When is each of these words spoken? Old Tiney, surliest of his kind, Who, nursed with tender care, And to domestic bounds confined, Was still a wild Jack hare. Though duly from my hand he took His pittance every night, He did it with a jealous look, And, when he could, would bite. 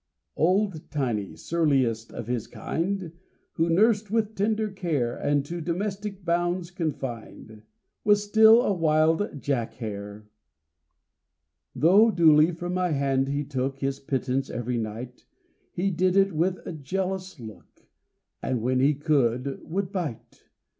Old 0.35 0.89
Tiney, 0.89 1.35
surliest 1.37 2.11
of 2.11 2.25
his 2.25 2.47
kind, 2.47 3.11
Who, 3.51 3.69
nursed 3.69 4.09
with 4.09 4.33
tender 4.33 4.71
care, 4.71 5.15
And 5.15 5.45
to 5.45 5.61
domestic 5.61 6.25
bounds 6.25 6.71
confined, 6.71 7.61
Was 8.03 8.23
still 8.23 8.63
a 8.63 8.73
wild 8.73 9.39
Jack 9.39 9.75
hare. 9.75 10.27
Though 11.75 12.09
duly 12.09 12.51
from 12.51 12.73
my 12.73 12.89
hand 12.93 13.27
he 13.27 13.43
took 13.43 13.77
His 13.77 13.99
pittance 13.99 14.49
every 14.49 14.79
night, 14.79 15.27
He 15.71 15.91
did 15.91 16.17
it 16.17 16.33
with 16.33 16.57
a 16.65 16.73
jealous 16.73 17.39
look, 17.39 17.85
And, 18.41 18.59
when 18.63 18.79
he 18.79 18.95
could, 18.95 19.61
would 19.63 19.91
bite. 19.91 20.49